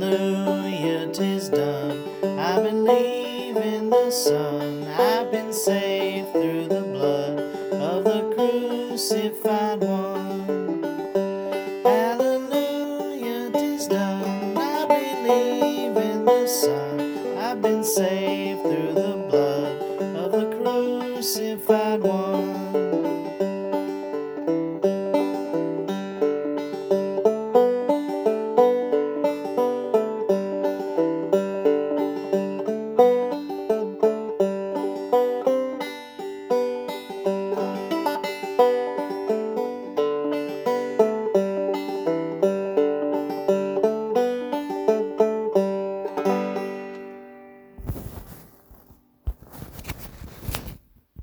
Hallelujah, 0.00 1.08
tis 1.12 1.48
done. 1.48 2.04
I 2.38 2.62
believe 2.62 3.56
in 3.56 3.90
the 3.90 4.12
Son. 4.12 4.86
I've 4.86 5.32
been 5.32 5.52
saved 5.52 6.30
through 6.30 6.68
the 6.68 6.82
blood 6.82 7.40
of 7.72 8.04
the 8.04 8.32
crucified 8.32 9.80
one. 9.80 10.84
Hallelujah, 11.82 13.50
tis 13.50 13.88
done. 13.88 14.56
I 14.56 14.86
believe 14.86 15.96
in 15.96 16.24
the 16.24 16.46
Son. 16.46 17.36
I've 17.36 17.60
been 17.60 17.82
saved 17.82 18.62
through 18.62 18.94
the 18.94 19.26
blood 19.28 19.82
of 20.14 20.30
the 20.30 20.46
crucified 20.62 22.02
one. 22.02 22.57